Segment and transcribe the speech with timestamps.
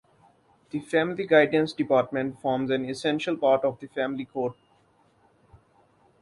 [0.71, 4.55] The Family Guidance Department forms an essential part of the family court.